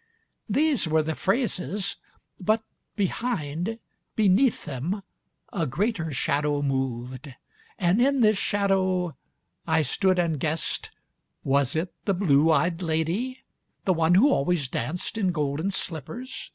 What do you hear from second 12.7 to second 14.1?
lady? The